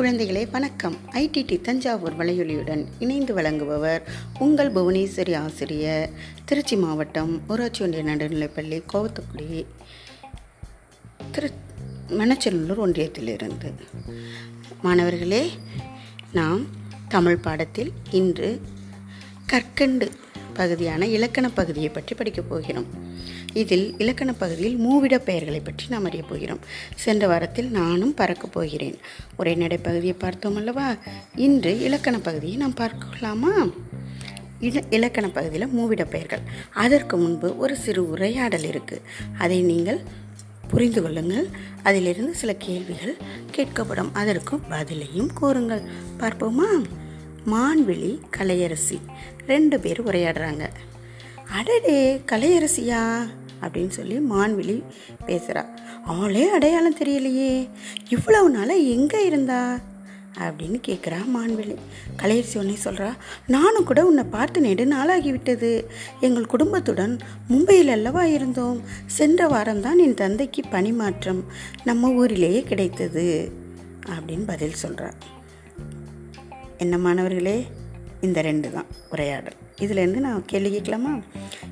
[0.00, 0.96] குழந்தைகளே வணக்கம்.
[1.10, 4.02] ஐடிடி தஞ்சாவூர் வலையொலியுடன் இணைந்து வழங்குபவர்
[4.38, 6.10] உங்கள் புவனேஸ்வரி ஆசிரியர்
[6.44, 9.66] திருச்சி மாவட்டம் ஊராட்சி ஒன்றிய நடுநிலைப்பள்ளி கோவத்துக்குடி
[11.30, 11.50] திரு
[12.08, 13.72] மணச்சநல்லூர் ஒன்றியத்திலிருந்து.
[14.82, 15.50] மாணவர்களே
[16.32, 16.66] நாம்
[17.08, 18.60] தமிழ் பாடத்தில் இன்று
[19.46, 20.10] கற்கண்டு
[20.54, 22.86] பகுதியான இலக்கண பகுதியை பற்றி படிக்கப் போகிறோம்.
[23.52, 26.58] இதில் இலக்கண பகுதியில் மூவிட பெயர்களை பற்றி நாம் அறியப் போகிறோம்.
[26.96, 28.98] சென்ற வாரத்தில் நானும் பறக்கப் போகிறேன்.
[29.36, 30.96] உரைநடை பகுதியை பார்த்தோம் அல்லவா?
[31.34, 33.68] இன்று இலக்கண பகுதியை நாம் பார்க்கலாமா?
[34.60, 36.40] இல இலக்கண பகுதியில் மூவிட பெயர்கள்.
[36.70, 39.00] அதற்கு முன்பு ஒரு சிறு உரையாடல் இருக்குது
[39.38, 40.00] அதை நீங்கள்
[40.68, 41.48] புரிந்து கொள்ளுங்கள்.
[41.82, 43.16] அதிலிருந்து சில கேள்விகள்
[43.56, 44.10] கேட்கப்படும்.
[44.12, 45.82] அதற்கு பதிலையும் கூறுங்கள்.
[46.18, 46.82] பார்ப்போமா?
[47.46, 49.00] மான்விழி கலையரசி.
[49.46, 50.68] ரெண்டு பேர் உரையாடுறாங்க.
[51.50, 53.28] அடடே கலையரசியா?
[53.62, 54.82] அப்படின்னு சொல்லி மான்விழி
[55.26, 55.66] பேசுகிறா
[56.04, 57.68] அவளே அடையாளம் தெரியலையே.
[58.08, 59.78] இவ்வளவு நாளாக எங்கே இருந்தா?
[60.38, 61.76] அப்படின்னு கேட்குறா மான்விழி
[62.22, 63.12] கலையரசி உடனே சொல்கிறா
[63.46, 65.84] நானும் கூட உன்னை பார்த்து நெடு நாளாகிவிட்டது
[66.20, 67.18] எங்கள் குடும்பத்துடன்
[67.50, 68.82] மும்பையில் அல்லவா இருந்தோம்.
[69.06, 71.44] சென்ற வாரம்தான் என் தந்தைக்கு பணிமாற்றம்
[71.84, 73.52] நம்ம ஊரிலேயே கிடைத்தது.
[74.06, 75.12] அப்படின்னு பதில் சொல்கிறா
[76.80, 77.66] என்ன மாணவர்களே
[78.20, 79.52] இந்த ரெண்டு தான் உரையாடல்.
[79.78, 81.20] இதுலேருந்து நான் கேள்வி கேட்கலாமா?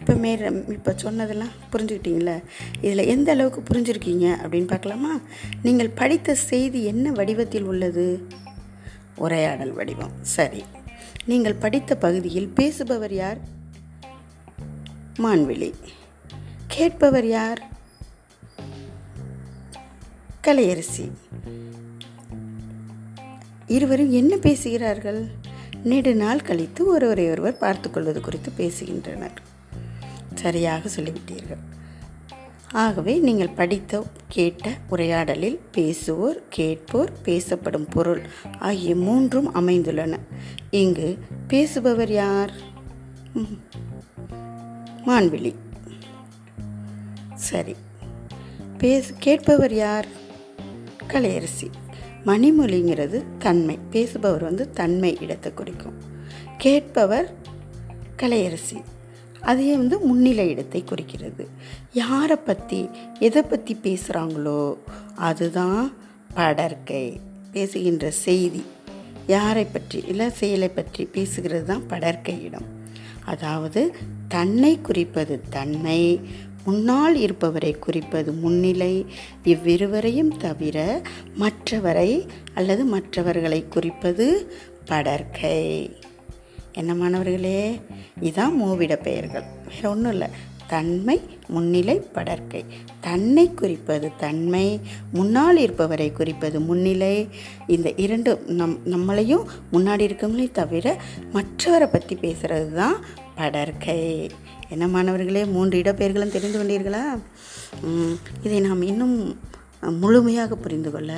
[0.00, 2.42] இப்போ மேற இப்போ சொன்னதெல்லாம் புரிஞ்சுக்கிட்டீங்களா
[2.80, 5.20] இதில் எந்த அளவுக்கு புரிஞ்சுருக்கீங்க அப்படின்னு பார்க்கலாமா?
[5.62, 8.26] நீங்கள் படித்த செய்தி என்ன வடிவத்தில் உள்ளது?
[9.16, 10.10] உரையாடல் வடிவம்.
[10.20, 10.64] சரி.
[11.24, 13.38] நீங்கள் படித்த பகுதியில் பேசுபவர் யார்?
[15.18, 15.72] மான்விழி.
[16.66, 17.62] கேட்பவர் யார்?
[20.42, 21.10] கலையரசி.
[23.66, 25.26] இருவரும் என்ன பேசுகிறார்கள்?
[25.84, 29.36] நெடுநாள் கழித்து ஒருவரை ஒருவர் பார்த்து கொள்வது குறித்து பேசுகின்றனர்.
[30.34, 31.72] சரியாக சொல்லிவிட்டீர்கள்.
[32.72, 38.22] ஆகவே நீங்கள் படித்த கேட்ட உரையாடலில் பேசுவோர் கேட்போர் பேசப்படும் பொருள்
[38.58, 40.18] ஆகிய மூன்றும் அமைந்துள்ளன.
[40.70, 42.52] இங்கு பேசுபவர் யார்?
[45.06, 45.54] மான்விழி.
[47.34, 47.76] சரி.
[48.78, 50.06] பேசு கேட்பவர் யார்?
[51.08, 51.70] கலையரசி.
[52.26, 53.78] மணிமொழிங்கிறது தன்மை.
[53.92, 55.96] பேசுபவர் வந்து தன்மை இடத்தை குறிக்கும்.
[56.58, 57.28] கேட்பவர்
[58.22, 58.78] கலையரசி.
[59.40, 61.44] அதே வந்து முன்னிலை இடத்தை குறிக்கிறது.
[61.92, 64.76] யாரை பற்றி எதை பற்றி பேசுகிறாங்களோ
[65.28, 65.92] அதுதான்
[66.34, 67.20] படற்கை.
[67.52, 68.62] பேசுகின்ற செய்தி.
[69.26, 72.68] யாரை பற்றி இல்லை செயலை பற்றி பேசுகிறது தான் படற்கை இடம்.
[73.24, 73.82] அதாவது
[74.28, 76.00] தன்னை குறிப்பது தன்மை
[76.64, 79.06] முன்னால் இருப்பவரை குறிப்பது முன்னிலை
[79.44, 81.02] இவ்விருவரையும் தவிர
[81.38, 84.52] மற்றவரை அல்லது மற்றவர்களை குறிப்பது
[84.86, 85.90] படற்கை.
[86.72, 87.80] என்ன மாணவர்களே?
[88.20, 89.42] இதான் மூவிட பெயர்கள்.
[89.68, 90.28] வேறு ஒன்றும் இல்லை.
[90.66, 92.64] தன்மை முன்னிலை படற்கை.
[93.00, 94.80] தன்னை குறிப்பது தன்மை
[95.12, 97.28] முன்னால் இருப்பவரை குறிப்பது முன்னிலை.
[97.66, 101.00] இந்த இரண்டு நம் நம்மளையும் முன்னாடி இருக்கவங்களையும் தவிர
[101.32, 103.04] மற்றவரை பற்றி பேசுகிறது தான்
[103.34, 104.30] படற்கை.
[104.74, 107.02] என்ன மாணவர்களே மூன்று இடப்பெயர்களும் தெரிந்து கொண்டீர்களா?
[108.46, 109.16] இதை நாம் இன்னும்
[110.02, 111.12] முழுமையாக புரிந்து கொள்ள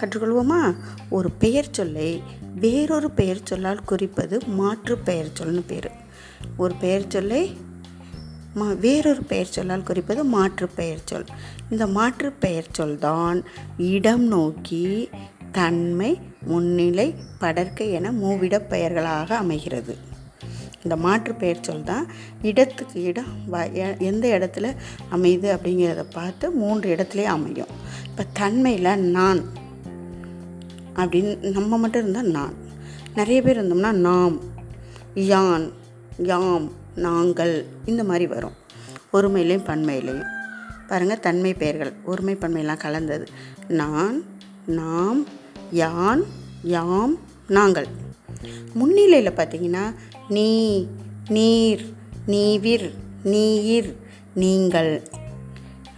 [0.00, 0.60] கற்றுக்கொள்வோமா?
[1.16, 2.10] ஒரு பெயர் சொல்லை
[2.64, 5.90] வேறொரு பெயர் சொல்லால் குறிப்பது மாற்று பெயர் சொல்னு பேர்.
[6.62, 7.42] ஒரு பெயர் சொல்லை
[8.58, 11.26] மா வேறொரு பெயர் சொல்லால் குறிப்பது மாற்று பெயர் சொல்.
[11.72, 13.40] இந்த மாற்று பெயர் சொல் தான்
[13.94, 14.84] இடம் நோக்கி
[15.58, 16.10] தன்மை
[16.50, 17.08] முன்னிலை
[17.42, 19.94] படற்கை என மூவிட பெயர்களாக அமைகிறது.
[20.82, 22.06] இந்த மாற்று பெயர் சொல் தான்
[22.42, 23.32] இடத்துக்கு இடம்
[23.98, 24.76] எந்த இடத்துல
[25.12, 27.72] அமையுது அப்படிங்கிறத பார்த்து மூன்று இடத்துலையும் அமையும்.
[28.04, 29.42] இப்போ தன்மையில் நான்
[30.96, 32.54] அப்படின்னு நம்ம மட்டும் இருந்தால் நான்.
[33.14, 34.40] நிறைய பேர் இருந்தோம்னா நாம்
[35.14, 35.72] யான்
[36.16, 38.56] யாம் நாங்கள் இந்த மாதிரி வரும்.
[39.12, 40.26] ஒருமையிலையும் பன்மையிலையும்.
[40.88, 43.26] பாருங்கள் தன்மை பெயர்கள் ஒருமை பன்மையெல்லாம் கலந்தது.
[43.68, 44.24] நான்
[44.66, 45.24] நாம்
[45.70, 46.22] யான்
[46.62, 47.18] யாம்
[47.48, 47.86] நாங்கள்.
[48.74, 49.94] முன்னிலையில் பார்த்தீங்கன்னா
[50.28, 50.86] நீ
[51.28, 51.94] நீர்
[52.26, 53.96] நீவிர் நீர்
[54.34, 55.02] நீங்கள்.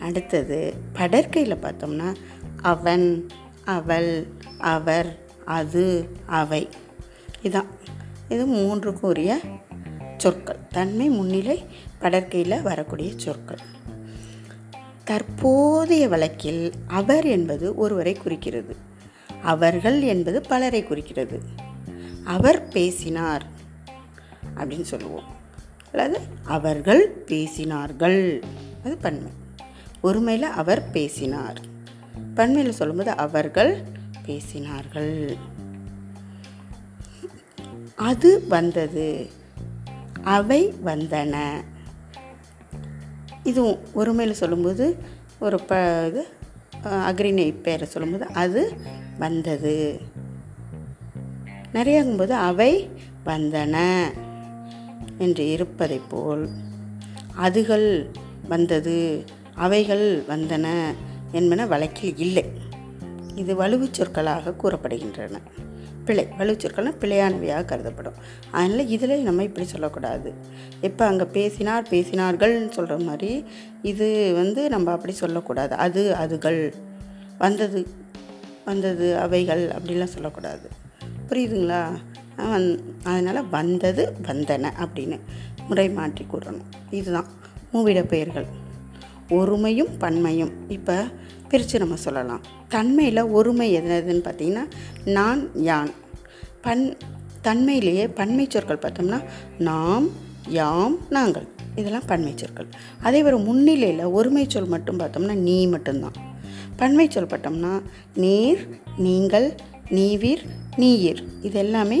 [0.00, 2.14] அடுத்தது படற்கையில் பார்த்தோம்னா
[2.62, 3.26] அவன்
[3.64, 4.26] அவள்
[4.58, 6.68] அவர் அது அவை.
[7.42, 7.66] இதான்.
[8.28, 9.40] இது மூன்றுக்கும் உரிய
[10.16, 10.56] சொற்கள்.
[10.68, 11.64] தன்மை முன்னிலை
[11.98, 13.58] படற்கையில் வரக்கூடிய சொற்கள்.
[15.04, 18.76] தற்போதைய வழக்கில் அவர் என்பது ஒருவரை குறிக்கிறது.
[19.42, 21.68] அவர்கள் என்பது பலரை குறிக்கிறது.
[22.24, 23.46] அவர் பேசினார்
[24.56, 25.24] அப்படின்னு சொல்லுவோம்.
[25.92, 28.42] அல்லது அவர்கள் பேசினார்கள்.
[28.84, 29.32] அது பன்மை.
[30.02, 31.60] ஒருமையில் அவர் பேசினார்.
[32.34, 33.82] பன்மையில் சொல்லும்போது அவர்கள்
[34.26, 35.36] பேசினார்கள்.
[37.96, 39.30] அது வந்தது.
[40.22, 41.64] அவை வந்தன.
[43.42, 44.96] இதுவும் ஒருமையில் சொல்லும்போது
[45.38, 45.76] ஒரு ப
[46.06, 46.26] இது
[46.82, 48.80] அக்ரிணை பேரை சொல்லும்போது அது
[49.18, 50.00] வந்தது.
[51.74, 52.90] நிறையாகும்போது அவை
[53.26, 53.76] வந்தன
[55.18, 56.48] என்று இருப்பதைப் போல்
[57.42, 58.06] அதுகள்
[58.48, 59.24] வந்தது
[59.54, 60.66] அவைகள் வந்தன
[61.32, 62.44] என்பன வழக்கில் இல்லை.
[63.34, 65.36] இது வலுவு சொற்களாக கூறப்படுகின்றன.
[66.04, 68.14] பிழை வலுவு சொற்கள்னால் பிழையானவையாக கருதப்படும்.
[68.50, 70.32] அதனால் இதில் நம்ம இப்படி சொல்லக்கூடாது.
[70.80, 73.44] இப்போ அங்கே பேசினார் பேசினார்கள்னு சொல்கிற மாதிரி
[73.82, 75.74] இது வந்து நம்ம அப்படி சொல்லக்கூடாது.
[75.74, 76.72] அது அதுகள்
[77.38, 77.86] வந்தது
[78.64, 80.79] வந்தது அவைகள் அப்படிலாம் சொல்லக்கூடாது.
[81.30, 81.82] புரியுதுங்களா?
[83.04, 85.18] அதனால் வந்தது வந்தன அப்படின்னு
[85.68, 86.66] முறை மாற்றி கூறணும்.
[86.90, 87.28] இதுதான்
[87.72, 88.46] மூவிட பெயர்கள்.
[89.28, 90.52] ஒருமையும் பன்மையும்.
[90.68, 90.96] இப்போ
[91.48, 92.42] பிரித்து நம்ம சொல்லலாம்.
[92.68, 94.64] தன்மையில் ஒருமை எதுன்னு பார்த்தீங்கன்னா
[95.16, 95.90] நான் யான்.
[96.60, 96.84] பன்
[97.42, 99.18] தன்மையிலேயே பன்மை சொற்கள் பார்த்தோம்னா
[99.58, 100.08] நாம்
[100.48, 101.46] யாம் நாங்கள்.
[101.74, 102.68] இதெல்லாம் பன்மை சொற்கள்.
[103.02, 106.16] அதே ஒரு முன்னிலையில் ஒருமை சொல் மட்டும் பார்த்தோம்னா நீ மட்டும்தான்.
[106.76, 107.74] பன்மை சொல் பார்த்தோம்னா
[108.14, 108.62] நீர்
[108.96, 109.48] நீங்கள்
[109.96, 110.42] நீவிர்
[110.82, 111.22] நீயிர்.
[111.46, 112.00] இது எல்லாமே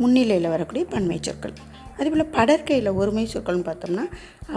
[0.00, 1.54] முன்னிலையில் வரக்கூடிய பன்மை சொற்கள்.
[1.98, 4.04] அதேபோல் படற்கையில் ஒருமை சொற்கள்னு பார்த்தோம்னா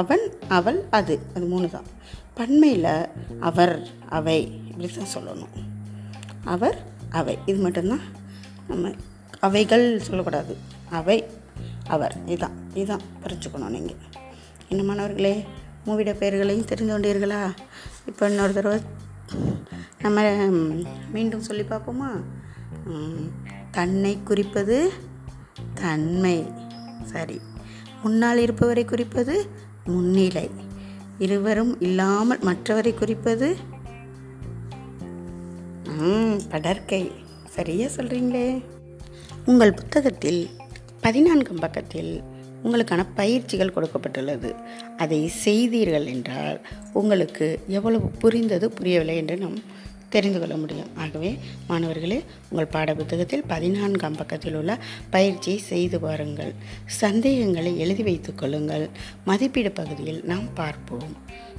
[0.02, 0.24] அவன்
[0.58, 1.16] அவள் அது.
[1.36, 1.88] அது மூணு தான்.
[2.40, 2.92] பன்மையில்
[3.50, 3.74] அவர்
[4.18, 4.38] அவை
[4.70, 5.54] இப்படி தான் சொல்லணும்.
[6.54, 6.78] அவர்
[7.20, 7.36] அவை.
[7.46, 8.06] இது மட்டும்தான்
[8.68, 8.92] நம்ம
[9.48, 10.56] அவைகள் சொல்லக்கூடாது.
[11.00, 11.18] அவை
[11.96, 12.16] அவர்.
[12.26, 14.02] இதுதான் இதுதான் புரிஞ்சுக்கணும் நீங்கள்
[14.70, 15.36] என்ன மாணவர்களே
[15.88, 17.42] மூவிட பெயர்களையும் தெரிந்து கொண்டீர்களா?
[18.10, 18.80] இப்போ இன்னொரு தடவை
[20.04, 20.22] நம்ம
[21.14, 22.10] மீண்டும் சொல்லி பார்ப்போமா?
[23.72, 24.92] தன்னை குறிப்பது
[25.74, 26.46] தன்மை.
[27.04, 27.40] சரி.
[28.04, 29.46] முன்னால் இருப்பவரை குறிப்பது
[29.86, 30.50] முன்னிலை.
[31.18, 33.56] இருவரும் இல்லாமல் மற்றவரை குறிப்பது
[36.50, 37.12] படற்கை.
[37.48, 38.64] சரியா சொல்கிறீங்களே
[39.46, 40.50] உங்கள் புத்தகத்தில்
[41.02, 42.22] பதினான்காம் பக்கத்தில்
[42.64, 44.56] உங்களுக்கான பயிற்சிகள் கொடுக்கப்பட்டுள்ளது.
[44.98, 49.58] அதை செய்தீர்கள் என்றால் உங்களுக்கு எவ்வளவு புரிந்தது புரியவில்லை என்று நாம்
[50.16, 50.96] தெரிந்து கொள்ள முடியும்.
[50.96, 54.80] ஆகவே மாணவர்களே உங்கள் பாட புத்தகத்தில் பதினான்காம் பக்கத்தில் உள்ள
[55.10, 56.54] பயிற்சியை செய்து பாருங்கள்.
[56.86, 58.90] சந்தேகங்களை எழுதி வைத்துக் கொள்ளுங்கள்.
[59.26, 61.18] மதிப்பீடு பகுதியில் நாம் பார்ப்போம்.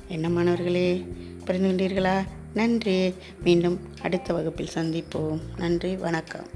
[0.08, 1.04] என்ன மாணவர்களே
[1.44, 2.22] புரிந்து கொண்டீர்களா?
[2.54, 3.14] நன்றி.
[3.44, 5.40] மீண்டும் அடுத்த வகுப்பில் சந்திப்போம்.
[5.56, 5.96] நன்றி.
[5.96, 6.46] வணக்கம்.